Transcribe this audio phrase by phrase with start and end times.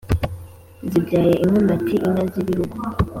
[0.89, 2.75] zibyaye inkomati inka z'ibihugu.